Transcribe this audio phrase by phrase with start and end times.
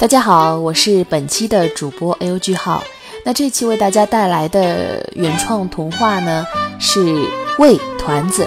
[0.00, 2.82] 大家好，我是本期的主播 L G 号。
[3.24, 6.46] 那这期为大家带来的原创童话呢
[6.80, 7.04] 是
[7.58, 8.44] 《喂团子》，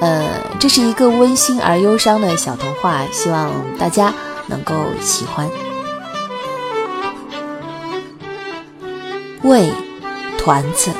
[0.00, 0.28] 呃，
[0.60, 4.14] 这是一个温馨而忧伤的小童话，希望大家
[4.46, 5.50] 能够喜欢。
[9.42, 9.72] 喂
[10.38, 10.92] 团子，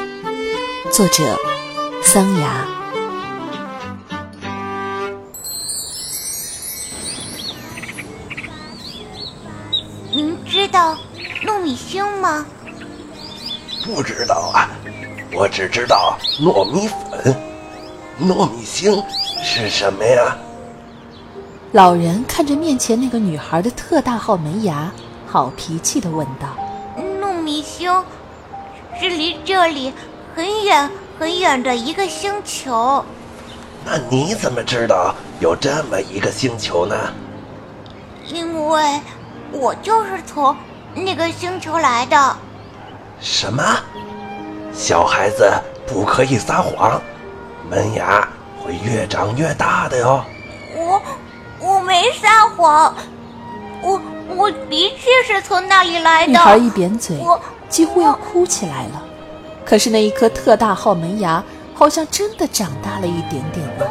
[0.90, 1.36] 作者
[2.02, 2.79] 桑芽。
[10.60, 10.94] 知道
[11.42, 12.44] 糯米星吗？
[13.82, 14.68] 不知道啊，
[15.32, 17.34] 我只知道糯米粉。
[18.20, 19.02] 糯米星
[19.42, 20.36] 是什么呀？
[21.72, 24.92] 老人看着面前那个女孩的特大号门牙，
[25.26, 26.48] 好脾气的问道
[27.22, 27.90] ：“糯米星
[29.00, 29.90] 是离这里
[30.36, 33.02] 很远很远的一个星球。
[33.82, 36.94] 那你怎么知道有这么一个星球呢？
[38.28, 39.00] 因为……”
[39.52, 40.56] 我就是从
[40.94, 42.36] 那个星球来的。
[43.20, 43.62] 什么？
[44.72, 45.52] 小孩子
[45.86, 47.02] 不可以撒谎，
[47.68, 48.26] 门牙
[48.62, 50.24] 会越长越大的哟。
[50.76, 51.02] 我
[51.58, 52.94] 我没撒谎，
[53.82, 54.00] 我
[54.36, 56.30] 我的确是从那里来的。
[56.30, 57.18] 女孩一扁嘴，
[57.68, 59.02] 几乎要哭起来了。
[59.64, 61.42] 可是那一颗特大号门牙
[61.74, 63.84] 好像真的长大了一点点呢。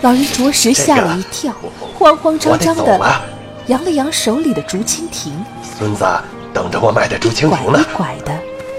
[0.00, 1.52] 老人着实吓了一跳，
[1.98, 3.22] 慌慌张张的。
[3.66, 5.32] 扬了扬手里的竹蜻蜓，
[5.62, 6.04] 孙子
[6.52, 7.84] 等着我买的竹蜻蜓呢。
[7.96, 8.32] 拐拐的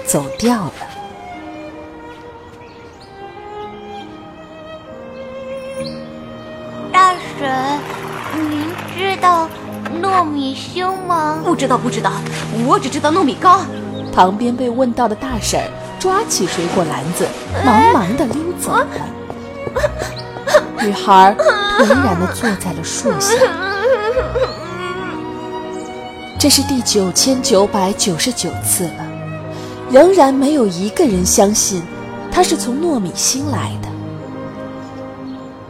[0.06, 0.72] 走掉了。
[6.92, 7.80] 大婶，
[8.34, 9.48] 您知道
[10.02, 11.40] 糯米星吗？
[11.42, 12.12] 不知道，不知道，
[12.66, 13.60] 我只知道糯米糕。
[14.12, 15.60] 旁边被问到的大婶
[15.98, 17.26] 抓起水果篮子，
[17.64, 18.86] 忙忙的溜走了。
[20.82, 21.34] 女孩
[21.78, 23.34] 颓然的坐在了树下。
[26.44, 29.06] 这是第九千九百九十九次了，
[29.90, 31.82] 仍然没有一个人相信
[32.30, 33.88] 他是从糯米星来的。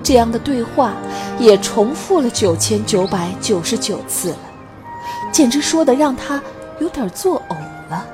[0.03, 0.95] 这样的对话
[1.39, 4.39] 也重复了九千九百九十九次了，
[5.31, 6.43] 简直说的让他
[6.81, 7.55] 有点作呕
[7.89, 8.05] 了。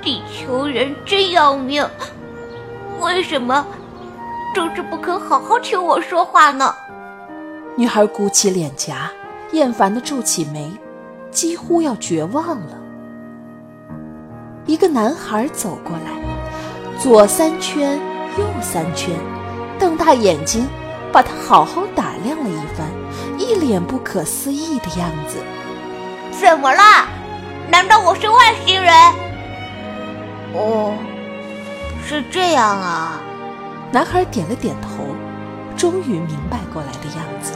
[0.00, 1.86] 地球人真要命，
[2.98, 3.62] 为什么
[4.54, 6.74] 总是不肯好好听我说话呢？
[7.76, 9.10] 女孩鼓起脸颊。
[9.52, 10.70] 厌烦的皱起眉，
[11.30, 12.78] 几乎要绝望了。
[14.66, 16.12] 一个男孩走过来，
[16.98, 17.98] 左三圈，
[18.38, 19.14] 右三圈，
[19.78, 20.66] 瞪大眼睛，
[21.10, 22.86] 把他好好打量了一番，
[23.38, 25.38] 一脸不可思议的样子。
[26.32, 26.82] 怎么了？
[27.70, 28.94] 难道我是外星人？
[30.54, 30.94] 哦，
[32.06, 33.20] 是这样啊。
[33.90, 35.04] 男孩点了点头，
[35.76, 37.54] 终于明白过来的样子。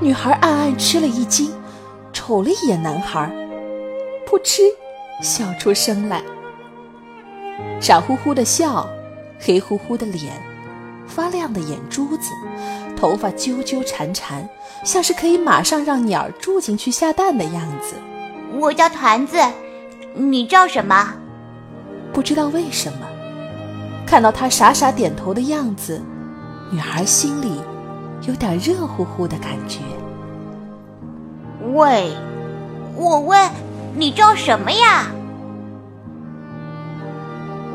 [0.00, 1.50] 女孩暗暗吃了一惊，
[2.12, 3.28] 瞅了一眼男孩，
[4.24, 4.62] 噗嗤，
[5.20, 6.22] 笑出声来。
[7.80, 8.88] 傻乎乎的笑，
[9.40, 10.40] 黑乎乎的脸，
[11.04, 12.30] 发亮的眼珠子，
[12.96, 14.48] 头发纠纠缠缠，
[14.84, 17.96] 像是可以马上让鸟住进去下蛋的样子。
[18.52, 19.36] 我叫团子，
[20.14, 21.12] 你叫什么？
[22.12, 23.08] 不知道为什么，
[24.06, 26.00] 看到他傻傻点头的样子，
[26.70, 27.60] 女孩心里。
[28.22, 29.78] 有点热乎乎的感觉。
[31.72, 32.12] 喂，
[32.94, 33.50] 我问
[33.94, 35.06] 你叫什么呀？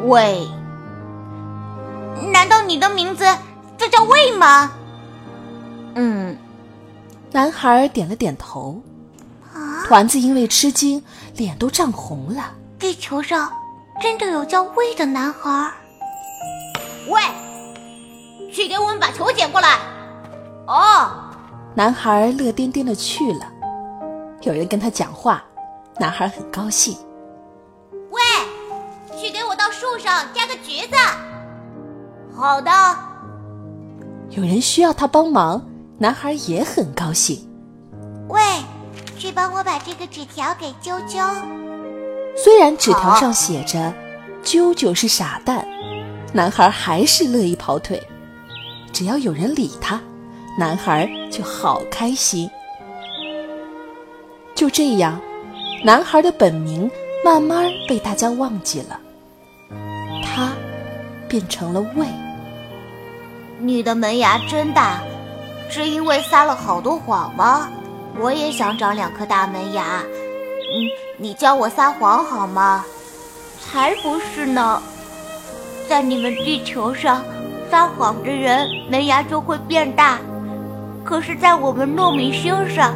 [0.06, 0.48] 喂，
[2.32, 3.26] 难道你的名字
[3.78, 4.72] 就叫魏吗？
[5.96, 6.38] 嗯，
[7.32, 8.82] 男孩点了点头。
[9.86, 11.04] 团子因为吃惊，
[11.36, 12.54] 脸都涨红了。
[12.80, 13.52] 地球上
[14.02, 15.72] 真的有叫魏的男孩？
[17.10, 17.22] 喂，
[18.52, 19.78] 去给我们把球捡过来。
[20.74, 21.08] 哦，
[21.76, 23.46] 男孩乐颠颠的去了。
[24.42, 25.44] 有人跟他讲话，
[26.00, 26.98] 男孩很高兴。
[28.10, 28.20] 喂，
[29.16, 30.96] 去给我到树上摘个橘子。
[32.36, 32.72] 好的。
[34.32, 35.64] 有人需要他帮忙，
[36.00, 37.48] 男孩也很高兴。
[38.28, 38.42] 喂，
[39.16, 41.24] 去帮我把这个纸条给啾啾。
[42.36, 43.94] 虽然纸条上写着
[44.44, 45.68] “啾啾是傻蛋”，
[46.34, 48.02] 男孩还是乐意跑腿，
[48.92, 50.02] 只要有人理他。
[50.58, 52.50] 男孩就好开心。
[54.54, 55.20] 就这样，
[55.84, 56.90] 男孩的本名
[57.26, 59.00] 慢慢被大家忘记了，
[60.24, 60.54] 他
[61.28, 62.06] 变成了魏。
[63.60, 65.02] 你的门牙真大，
[65.70, 67.70] 是因为撒了好多谎吗？
[68.20, 70.04] 我也想长两颗大门牙。
[70.04, 72.86] 嗯，你教我撒谎好吗？
[73.60, 74.82] 才不是呢，
[75.90, 77.24] 在你们地球上，
[77.72, 80.20] 撒谎的人门牙就会变大。
[81.04, 82.94] 可是，在我们糯米星上，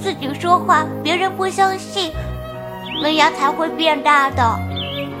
[0.00, 2.12] 自己说话别人不相信，
[3.02, 4.42] 门牙才会变大的。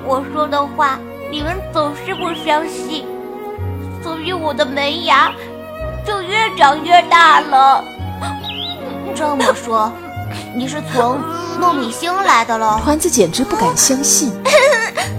[0.04, 0.98] 我说的话
[1.32, 3.04] 你们总是不相信，
[4.02, 5.32] 所以我的门牙
[6.06, 7.84] 就越长越大了。
[9.14, 9.90] 这么说，
[10.54, 11.18] 你是从
[11.60, 12.78] 糯米星来的喽？
[12.84, 14.32] 团子简直不敢相信，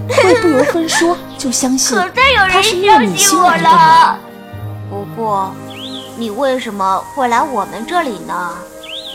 [0.08, 1.98] 会不由分说就相信
[2.50, 4.18] 他是糯米星来的。
[4.88, 5.52] 不过，
[6.18, 8.58] 你为什么会来我们这里呢？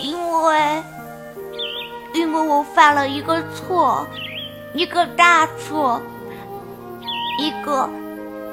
[0.02, 0.82] 因为，
[2.14, 4.08] 因为我犯了一个错，
[4.74, 6.02] 一个大错，
[7.38, 7.90] 一个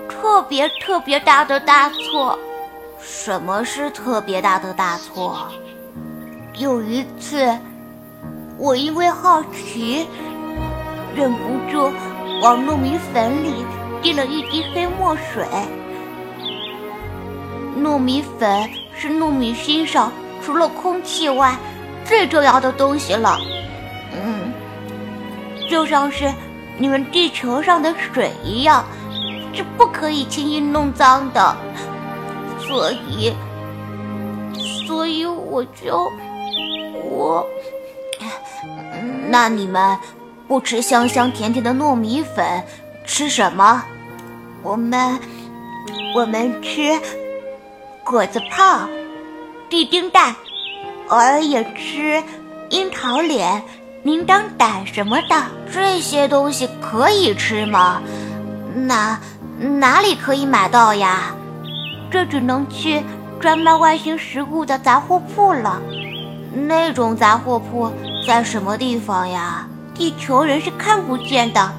[0.09, 2.37] 特别特别大的大错。
[3.01, 5.47] 什么是特别大的大错？
[6.55, 7.57] 有一次，
[8.59, 10.09] 我因为好奇，
[11.15, 11.93] 忍不住
[12.43, 13.65] 往糯米粉里
[14.03, 15.47] 滴了一滴黑墨水。
[17.83, 20.13] 糯米粉是糯米芯上
[20.43, 21.57] 除了空气外
[22.05, 23.39] 最重要的东西了。
[24.13, 24.53] 嗯，
[25.69, 26.33] 就像是
[26.79, 28.85] 你们地球上的水一样，
[29.53, 31.57] 是不可以轻易弄脏的。
[32.59, 33.33] 所以，
[34.87, 36.11] 所以我就
[37.03, 37.47] 我，
[39.29, 39.99] 那你们
[40.47, 42.63] 不吃香香甜甜的糯米粉，
[43.05, 43.83] 吃什么？
[44.63, 45.19] 我们
[46.15, 46.99] 我们吃
[48.11, 48.89] 果子泡、
[49.69, 50.35] 地丁蛋，
[51.11, 52.21] 偶尔也吃
[52.71, 53.63] 樱桃脸、
[54.03, 55.45] 铃铛胆什么的。
[55.73, 58.03] 这些东西可以吃吗？
[58.75, 59.21] 哪
[59.79, 61.33] 哪里可以买到呀？
[62.11, 63.01] 这只能去
[63.39, 65.81] 专卖外星食物的杂货铺了。
[66.53, 67.93] 那种杂货铺
[68.27, 69.69] 在什么地方呀？
[69.95, 71.71] 地球人是看不见的，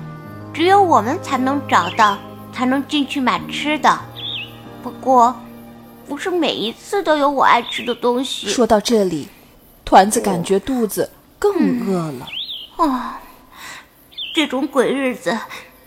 [0.53, 2.17] 只有我们才能找到，
[2.53, 3.99] 才能进去买吃的。
[4.81, 5.35] 不过，
[6.11, 8.49] 不是每一次都有我爱吃的东西。
[8.49, 9.29] 说到这里，
[9.85, 11.09] 团子感觉肚子
[11.39, 12.27] 更饿了。
[12.75, 13.21] 啊，
[14.35, 15.39] 这种鬼日子，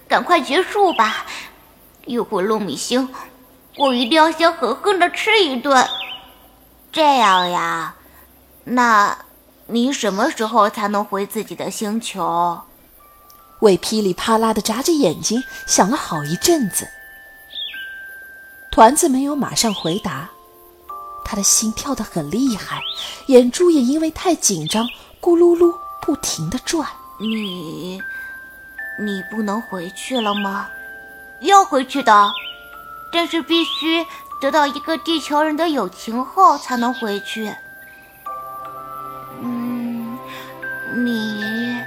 [0.09, 1.26] 赶快结束吧！
[2.06, 3.06] 一会儿糯米星，
[3.76, 5.87] 我一定要先狠狠的吃一顿。
[6.91, 7.94] 这样呀，
[8.65, 9.19] 那
[9.67, 12.62] 你什么时候才能回自己的星球？
[13.61, 16.88] 魏噼里啪啦的眨着眼睛，想了好一阵子。
[18.75, 20.29] 团子没有马上回答，
[21.25, 22.82] 他的心跳得很厉害，
[23.29, 24.85] 眼珠也因为太紧张，
[25.21, 25.73] 咕噜噜
[26.03, 26.85] 不停地转。
[27.21, 28.03] 你，
[28.99, 30.67] 你不能回去了吗？
[31.38, 32.32] 要回去的，
[33.12, 34.05] 但是必须
[34.41, 37.55] 得到一个地球人的友情后才能回去。
[39.41, 40.19] 嗯，
[40.97, 41.79] 你，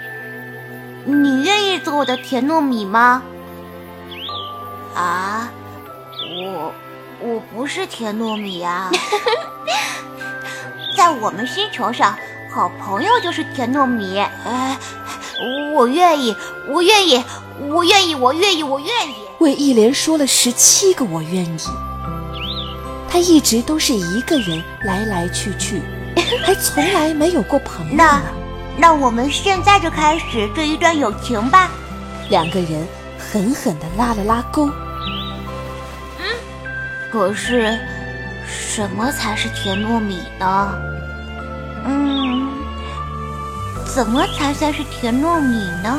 [1.04, 3.22] 你愿意做我的甜糯米吗？
[4.95, 5.51] 啊，
[6.45, 6.72] 我，
[7.19, 8.92] 我不是甜糯米呀、
[10.95, 12.16] 在我们星球上，
[12.51, 14.19] 好朋友就是甜糯米。
[14.19, 14.78] 哎，
[15.74, 16.36] 我愿意，
[16.68, 17.24] 我愿意，
[17.60, 19.16] 我愿意，我愿意，我愿意。
[19.39, 21.60] 魏一连说了十七个“我愿意”，
[23.10, 25.81] 他一直都是一个人来来去去，
[26.44, 28.22] 还从来没有过朋友那。
[28.78, 31.72] 那我们现在就开始这一段友情吧。
[32.30, 32.88] 两个人
[33.18, 34.69] 狠狠地拉了拉钩。
[37.12, 37.78] 可是，
[38.46, 40.74] 什么才是甜糯米呢？
[41.86, 42.50] 嗯，
[43.86, 45.98] 怎么才算是甜糯米呢？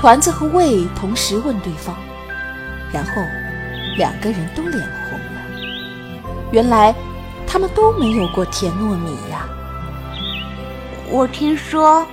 [0.00, 1.94] 团子和胃同时问对方，
[2.92, 3.22] 然后
[3.96, 5.40] 两个人都脸红了。
[6.52, 6.94] 原来
[7.46, 9.46] 他们都没有过甜糯米呀。
[11.10, 12.06] 我听说，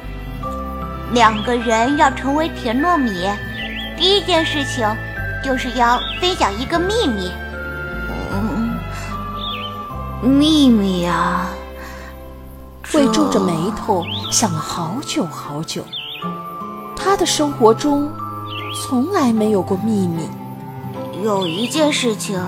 [1.13, 3.29] 两个人要成为甜糯米，
[3.95, 4.85] 第一件事情
[5.43, 7.31] 就是要分享一个秘密。
[10.25, 11.47] 嗯，秘密啊！
[12.95, 15.85] 魏皱着眉头想了好久好久。
[16.95, 18.11] 他的生活中
[18.73, 20.27] 从来没有过秘密。
[21.23, 22.41] 有一件事情，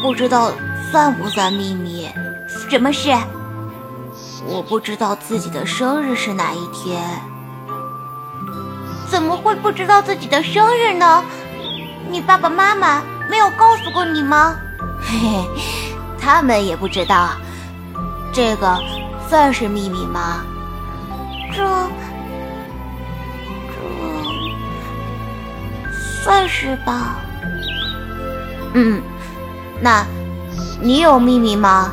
[0.00, 0.50] 不知道
[0.90, 2.08] 算不算秘密？
[2.70, 3.14] 什么事？
[4.46, 7.02] 我不知道自己的生日是哪一天。
[9.10, 11.22] 怎么会不知道自己的生日呢？
[12.10, 14.56] 你爸爸妈妈没有告诉过你吗？
[15.02, 15.91] 嘿嘿，
[16.22, 17.30] 他们也不知道。
[18.32, 18.78] 这个
[19.28, 20.44] 算是秘密吗？
[21.52, 21.62] 这
[23.68, 23.74] 这
[26.22, 27.16] 算是吧。
[28.74, 29.02] 嗯，
[29.82, 30.06] 那
[30.80, 31.92] 你有秘密吗？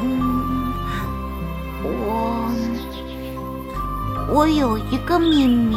[0.00, 0.72] 嗯，
[1.82, 2.52] 我
[4.32, 5.76] 我有一个秘密，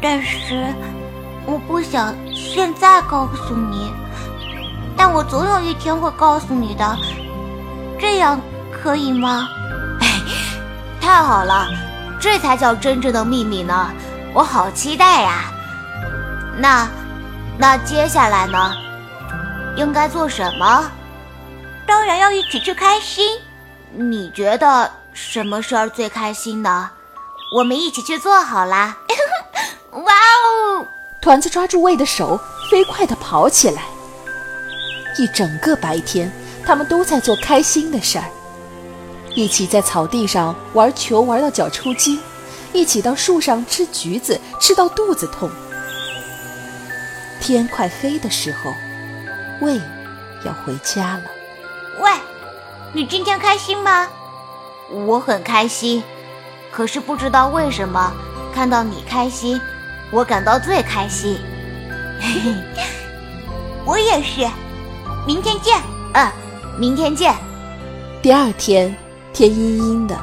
[0.00, 0.74] 但是
[1.46, 3.92] 我不想现在告诉你，
[4.96, 6.96] 但我总有一天会告诉你的，
[7.98, 9.48] 这样可以吗？
[10.00, 10.08] 哎
[11.00, 11.68] 太好了，
[12.20, 13.90] 这才叫真正的秘密呢！
[14.32, 15.50] 我好期待呀。
[16.56, 16.88] 那，
[17.58, 18.72] 那接下来呢？
[19.76, 20.90] 应该做什么？
[21.86, 23.40] 当然要一起去开心。
[23.92, 26.90] 你觉得什么事儿最开心呢？
[27.56, 28.96] 我们一起去做好啦！
[29.90, 30.86] 哇哦！
[31.20, 32.38] 团子抓住魏的手，
[32.70, 33.82] 飞快地跑起来。
[35.16, 36.30] 一整个白天，
[36.64, 38.24] 他们都在做开心的事儿：
[39.34, 42.18] 一起在草地上玩球，玩到脚抽筋；
[42.72, 45.50] 一起到树上吃橘子，吃到肚子痛。
[47.40, 48.72] 天快黑的时候，
[49.60, 49.80] 魏
[50.44, 51.22] 要回家了。
[52.00, 52.10] 喂，
[52.92, 54.08] 你今天开心吗？
[54.90, 56.02] 我很开心，
[56.70, 58.12] 可是不知道为什么，
[58.54, 59.60] 看到你开心，
[60.10, 61.38] 我感到最开心。
[62.20, 62.54] 嘿嘿，
[63.84, 64.46] 我也是。
[65.26, 65.78] 明天见，
[66.14, 66.30] 嗯，
[66.78, 67.34] 明天见。
[68.22, 68.94] 第二天
[69.32, 70.18] 天阴阴的，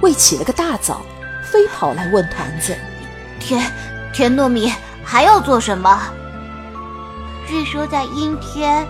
[0.00, 1.00] 魏起了个大早，
[1.50, 2.76] 飞跑来问团子
[3.40, 3.64] ：“甜
[4.12, 4.72] 甜糯米
[5.04, 6.02] 还要做什么？”
[7.46, 8.86] 据说在阴天，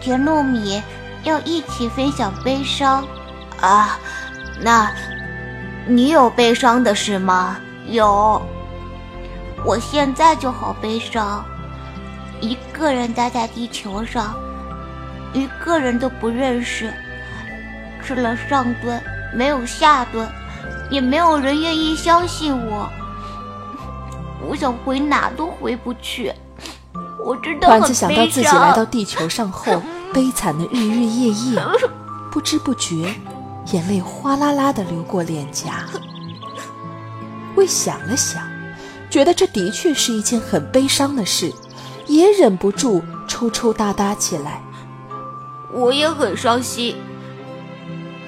[0.00, 0.82] 甜糯米
[1.24, 3.04] 要一起分享悲伤。
[3.60, 3.98] 啊，
[4.60, 4.92] 那，
[5.86, 7.56] 你有悲伤的事吗？
[7.88, 8.40] 有。
[9.64, 11.44] 我现在就好悲伤。
[12.40, 14.34] 一个人待在地球上，
[15.32, 16.92] 一个人都不认识，
[18.02, 19.02] 吃了上顿
[19.34, 20.28] 没有下顿，
[20.90, 22.88] 也没有人愿意相信我。
[24.48, 26.32] 我想回哪都回不去，
[27.24, 27.94] 我真的很悲伤。
[27.94, 31.60] 想到自己来到地球上后 悲惨的日日夜夜，
[32.30, 33.14] 不知不觉，
[33.72, 35.84] 眼泪哗啦啦的流过脸颊。
[37.56, 38.42] 魏想了想，
[39.10, 41.52] 觉得这的确是一件很悲伤的事。
[42.06, 44.62] 也忍不住抽抽搭搭起来。
[45.72, 46.96] 我也很伤心。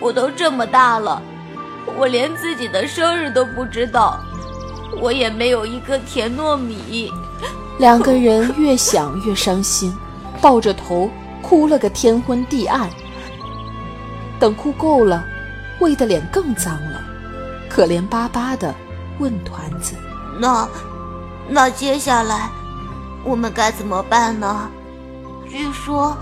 [0.00, 1.20] 我都这么大了，
[1.96, 4.20] 我连自己的生日都不知道，
[5.00, 7.12] 我也没有一个甜糯米。
[7.78, 9.96] 两个人越想越伤心，
[10.40, 11.10] 抱着头
[11.42, 12.88] 哭了个天昏地暗。
[14.38, 15.24] 等哭够了，
[15.80, 17.02] 魏的脸更脏了，
[17.68, 18.72] 可怜巴巴的
[19.18, 19.96] 问团子
[20.38, 20.68] ：“那，
[21.48, 22.50] 那接下来？”
[23.24, 24.70] 我们该怎么办呢？
[25.48, 26.16] 据说，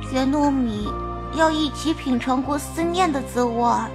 [0.00, 0.92] 甜糯米
[1.34, 3.88] 要一起品尝过思念的滋味儿。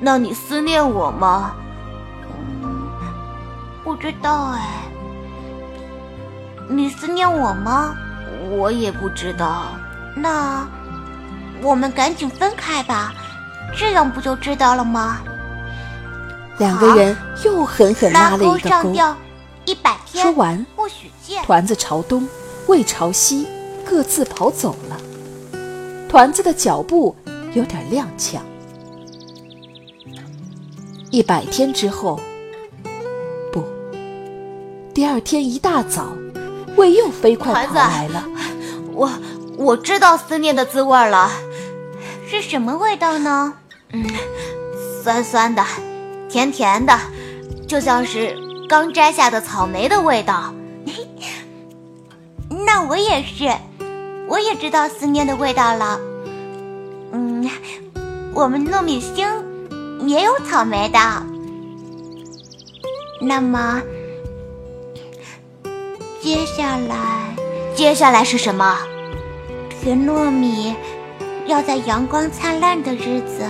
[0.00, 1.52] 那你思念我吗？
[2.38, 2.88] 嗯，
[3.82, 4.60] 不知道哎。
[6.68, 7.94] 你思念我吗？
[8.50, 9.66] 我也不知道。
[10.14, 10.66] 那
[11.62, 13.12] 我们赶紧分开吧，
[13.76, 15.18] 这样不就知道了吗？
[16.58, 18.92] 两个人又狠狠拉了一个勾。
[19.68, 20.22] 一百天。
[20.24, 20.64] 说完。
[21.44, 22.26] 团子朝东，
[22.68, 23.46] 魏朝西，
[23.84, 24.98] 各自跑走了。
[26.08, 27.14] 团子的脚步
[27.52, 28.38] 有点踉跄。
[31.10, 32.18] 一百天之后，
[33.52, 33.62] 不，
[34.94, 36.16] 第二天一大早，
[36.76, 38.24] 魏又飞快跑来了。
[38.94, 39.10] 我
[39.58, 41.30] 我知道思念的滋味了，
[42.26, 43.52] 是什么味道呢？
[43.92, 44.06] 嗯，
[45.02, 45.62] 酸酸的，
[46.30, 46.98] 甜甜的，
[47.66, 48.34] 就像是
[48.68, 50.52] 刚摘下的草莓的味道。
[52.66, 53.50] 那我也是，
[54.28, 55.98] 我也知道思念的味道了。
[57.12, 57.48] 嗯，
[58.34, 59.26] 我们糯米星
[60.06, 60.98] 也有草莓的。
[63.20, 63.80] 那么，
[66.20, 67.34] 接下来，
[67.74, 68.78] 接下来是什么？
[69.80, 70.76] 甜糯米
[71.46, 73.44] 要在阳光灿烂的日子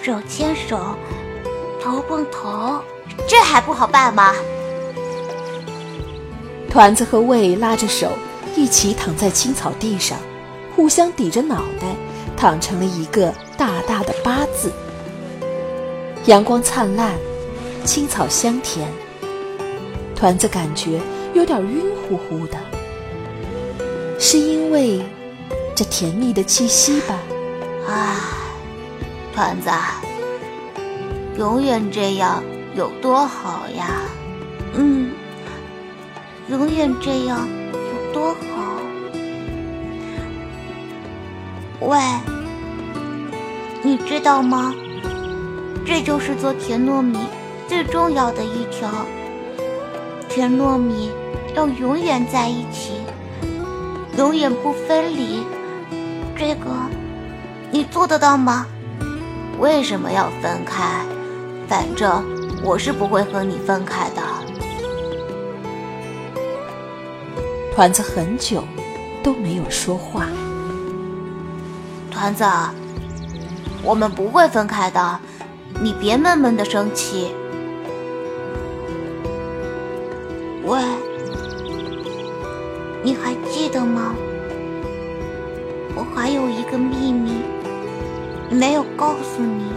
[0.00, 0.78] 手牵手，
[1.82, 2.80] 头碰头，
[3.26, 4.34] 这还不好办吗？
[6.70, 8.12] 团子和魏拉着手。
[8.56, 10.18] 一起躺在青草地上，
[10.74, 11.94] 互相抵着脑袋，
[12.36, 14.72] 躺成了一个大大的八字。
[16.24, 17.14] 阳光灿烂，
[17.84, 18.88] 青草香甜。
[20.16, 21.00] 团子感觉
[21.34, 22.58] 有点晕乎乎的，
[24.18, 25.00] 是因为
[25.76, 27.16] 这甜蜜的气息吧？
[27.86, 28.16] 唉，
[29.32, 29.70] 团子，
[31.36, 32.42] 永远这样
[32.78, 33.88] 有多好呀？
[34.74, 35.10] 嗯，
[36.48, 38.12] 永远这样有。
[38.12, 38.38] 多好！
[41.80, 41.98] 喂，
[43.82, 44.72] 你知道吗？
[45.84, 47.18] 这就是做甜糯米
[47.66, 48.88] 最重要的一条。
[50.28, 51.10] 甜糯米
[51.56, 52.92] 要永远在一起，
[54.16, 55.42] 永远不分离。
[56.36, 56.70] 这个
[57.72, 58.66] 你做得到吗？
[59.58, 61.04] 为什么要分开？
[61.66, 62.24] 反正
[62.64, 64.22] 我是不会和你分开的。
[67.74, 68.64] 团子很久
[69.22, 70.26] 都没有说话。
[72.10, 72.44] 团子，
[73.84, 75.20] 我们不会分开的，
[75.80, 77.28] 你别闷闷的生气。
[80.64, 80.80] 喂，
[83.02, 84.14] 你还记得吗？
[85.94, 87.42] 我还有一个秘密
[88.50, 89.72] 没有告诉你。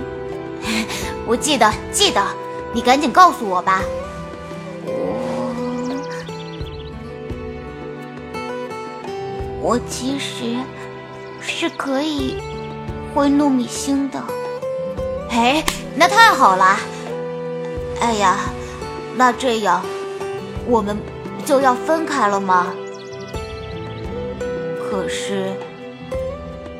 [1.28, 2.22] 我记得，记得，
[2.74, 3.82] 你赶紧告诉我吧。
[4.86, 5.52] 我
[9.62, 10.58] 我其实
[11.40, 12.38] 是可以
[13.14, 14.24] 回糯米星的。
[15.30, 15.64] 哎，
[15.96, 16.78] 那太好了！
[18.02, 18.38] 哎呀，
[19.16, 19.82] 那这样
[20.66, 20.98] 我们
[21.46, 22.74] 就要分开了吗？
[24.90, 25.54] 可是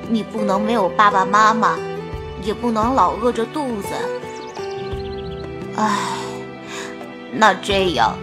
[0.10, 1.78] 你不能没有爸爸妈妈，
[2.44, 3.88] 也不能老饿着肚子。
[5.76, 5.98] 唉，
[7.32, 8.16] 那这样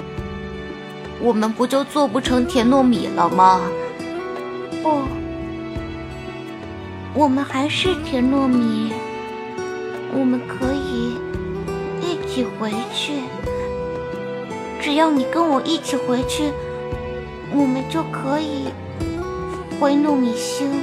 [1.20, 3.60] 我们不就做不成甜糯米了吗？
[4.82, 5.02] 不，
[7.14, 8.92] 我们还是甜糯米。
[10.10, 11.18] 我们可以
[12.00, 13.12] 一起回去，
[14.80, 16.50] 只要你跟我一起回去，
[17.52, 18.68] 我们就可以
[19.78, 20.82] 回糯米星。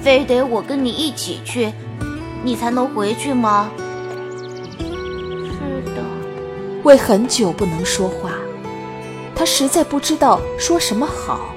[0.00, 1.72] 非得我跟你一起去，
[2.44, 3.68] 你才能回去吗？
[6.84, 6.96] 为。
[6.96, 8.32] 很久不能说话，
[9.34, 11.54] 他实在不知道说什么好。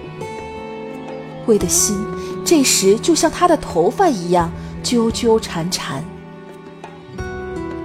[1.45, 1.97] 魏的心
[2.45, 4.51] 这时就像他的头发一样。
[4.83, 6.03] 纠纠缠缠，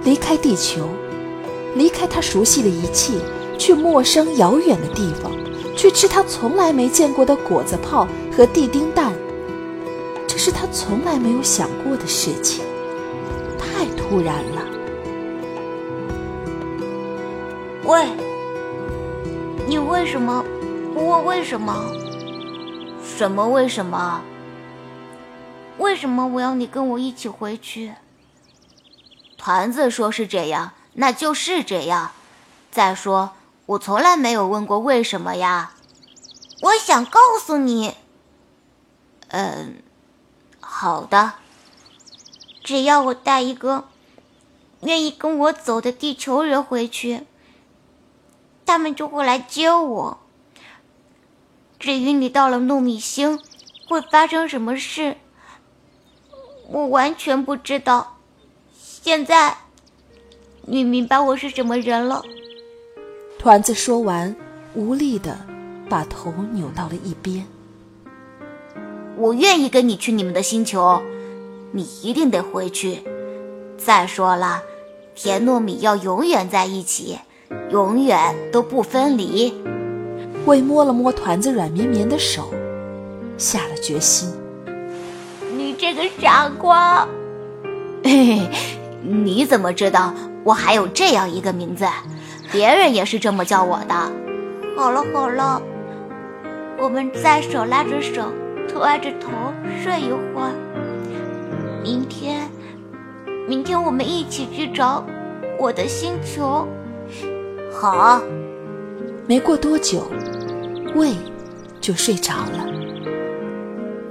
[0.03, 0.89] 离开地球，
[1.73, 3.13] 离开他熟悉的一切，
[3.57, 5.31] 去陌生遥远的地方，
[5.77, 8.05] 去吃他从来没见过的果子泡
[8.35, 9.13] 和地丁蛋。
[10.27, 12.65] 这是他从来没有想过的事情，
[13.57, 14.58] 太突然了。
[17.89, 18.07] 喂，
[19.65, 20.45] 你为什么
[20.93, 21.73] 不问为什么？
[23.03, 24.21] 什么为什么？
[25.79, 27.95] 为什么我要你跟我一起回去？
[29.39, 32.11] 团子说是这样，那就是这样。
[32.69, 33.31] 再说，
[33.65, 35.71] 我从来没有问过为什么呀。
[36.61, 37.95] 我想告诉你，
[39.29, 39.81] 嗯，
[40.59, 41.33] 好的。
[42.63, 43.85] 只要我带一个
[44.81, 47.25] 愿意跟我走的地球人回去，
[48.69, 50.19] 他们就会来接我。
[51.79, 53.39] 至于你到了糯米星
[53.87, 55.17] 会发生什么事？
[56.67, 58.17] 我完全不知道，
[58.77, 59.57] 现在
[60.61, 62.23] 你明白我是什么人了。
[63.39, 64.35] 团子说完，
[64.75, 65.39] 无力的
[65.89, 67.47] 把头扭到了一边。
[69.17, 71.01] 我愿意跟你去你们的星球，
[71.71, 73.01] 你一定得回去。
[73.79, 74.61] 再说了，
[75.15, 77.17] 甜糯米要永远在一起，
[77.71, 79.53] 永远都不分离。
[80.45, 82.51] 魏摸了摸团子软绵绵的手，
[83.37, 84.31] 下了决心。
[85.55, 87.07] 你这个傻瓜，
[88.03, 88.49] 嘿嘿，
[89.01, 91.85] 你怎么知道我还有这样一个名字？
[92.51, 93.93] 别人也是这么叫我的。
[94.75, 95.61] 好了好了，
[96.79, 98.23] 我们再手拉着手，
[98.71, 99.29] 头挨着头
[99.83, 100.51] 睡一会儿。
[101.83, 102.49] 明天，
[103.47, 105.05] 明天我们一起去找
[105.59, 106.65] 我的星球。
[107.71, 108.21] 好。
[109.27, 110.09] 没过多久，
[110.95, 111.13] 魏
[111.79, 112.65] 就睡着了。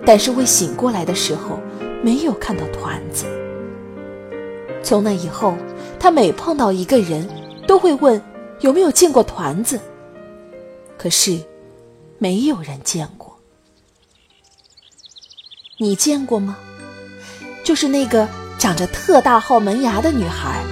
[0.07, 1.59] 但是未醒过来的时候，
[2.03, 3.27] 没有看到团子。
[4.83, 5.55] 从那以后，
[5.99, 7.29] 他每碰到一个人，
[7.67, 8.23] 都会问
[8.61, 9.79] 有没有见过团子。
[10.97, 11.39] 可是，
[12.19, 13.37] 没有人见过。
[15.79, 16.57] 你见过吗？
[17.65, 20.65] 就是那个长着特大号门牙的女孩。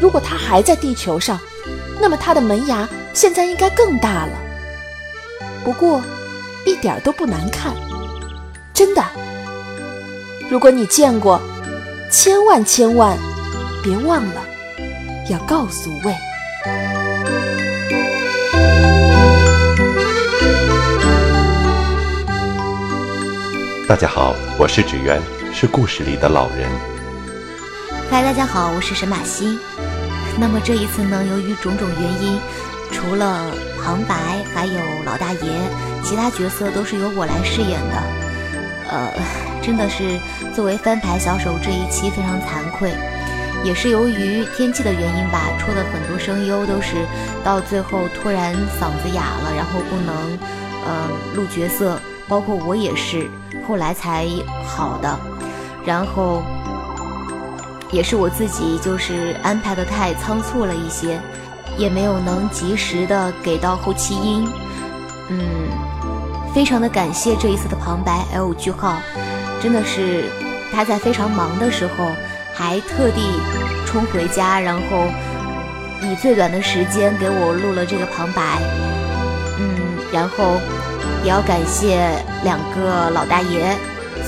[0.00, 1.38] 如果他还在地球上，
[2.00, 4.32] 那么他的门牙现在应该更大了。
[5.64, 6.02] 不过，
[6.64, 7.74] 一点都不难看。
[8.72, 9.04] 真的，
[10.48, 11.40] 如果你见过，
[12.10, 13.18] 千万千万
[13.82, 14.42] 别忘了
[15.28, 16.14] 要告诉魏。
[23.88, 25.20] 大家好，我是纸鸢，
[25.52, 26.70] 是故事里的老人。
[28.10, 29.58] 嗨，大家好，我是沈马西。
[30.40, 32.38] 那么这一次呢，由于种种原因，
[32.92, 34.14] 除了旁白
[34.54, 35.40] 还有老大爷，
[36.04, 38.02] 其他角色都是由我来饰演的。
[38.90, 39.12] 呃，
[39.60, 40.18] 真的是
[40.54, 42.92] 作为翻牌小手这一期非常惭愧，
[43.64, 46.94] 也是由于天气的原因吧，出的很多声优都是
[47.44, 50.38] 到最后突然嗓子哑了，然后不能
[50.86, 53.28] 呃录角色，包括我也是
[53.66, 54.26] 后来才
[54.64, 55.18] 好的，
[55.84, 56.42] 然后
[57.90, 61.20] 也是我自己就是安排的太仓促了一些，
[61.76, 64.48] 也没有能及时的给到后期音，
[65.28, 65.38] 嗯。
[66.54, 68.96] 非常的感谢这一次的旁白 L 句号，
[69.60, 70.24] 真的是
[70.72, 72.10] 他在非常忙的时候，
[72.54, 73.20] 还特地
[73.86, 75.06] 冲回家，然后
[76.02, 78.58] 以最短的时间给我录了这个旁白。
[79.58, 80.56] 嗯，然后
[81.22, 82.10] 也要感谢
[82.42, 83.76] 两个老大爷，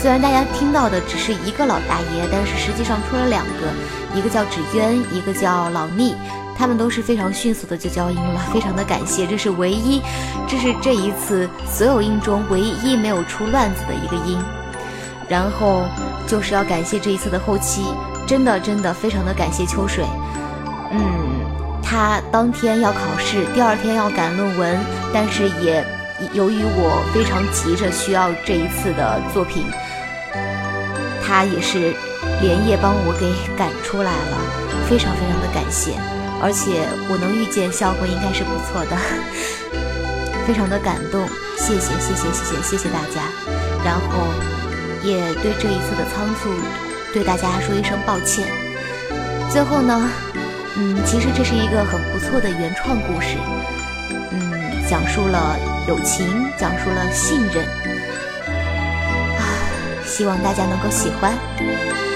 [0.01, 3.69] 虽然大家听到的只是一个老大爷，但是实际上出了两个，
[4.15, 6.15] 一个叫纸鸢，一个叫老逆，
[6.57, 10.01] 他们都是非常迅速的就交音了，非常的感谢，这是唯一，
[10.49, 14.39] 这是这一次所有音中唯一没有出乱子的一个音。
[15.29, 15.85] 然后
[16.27, 17.83] 就是要感谢这一次的后期，
[18.27, 20.07] 真的真的非常的感谢秋水，
[20.93, 21.01] 嗯。
[21.83, 24.79] 他当天要考试，第二天要赶论文，
[25.13, 25.85] 但是也
[26.33, 29.65] 由于我非常急着需要这一次的作品，
[31.31, 31.95] 他也是
[32.43, 34.35] 连夜帮我给赶出来了，
[34.91, 35.95] 非常非常的感谢，
[36.43, 38.99] 而且我能预见效果应该是不错的，
[40.45, 41.23] 非常的感动，
[41.57, 43.31] 谢谢谢谢谢谢谢谢大家，
[43.85, 44.27] 然后
[45.05, 46.51] 也对这一次的仓促
[47.15, 48.49] 对大家说一声抱歉，
[49.53, 50.11] 最后呢。
[50.77, 53.37] 嗯，其实这是一个很不错的原创故事，
[54.31, 54.53] 嗯，
[54.89, 55.57] 讲述了
[55.89, 57.67] 友情，讲述了信任，
[60.21, 62.10] 希望大家能够喜欢。